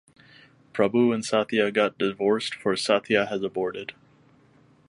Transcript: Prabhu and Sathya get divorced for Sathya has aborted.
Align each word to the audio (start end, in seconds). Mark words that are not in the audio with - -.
Prabhu 0.73 1.13
and 1.13 1.23
Sathya 1.23 1.71
get 1.71 1.95
divorced 1.99 2.55
for 2.55 2.73
Sathya 2.73 3.27
has 3.29 3.43
aborted. 3.43 3.93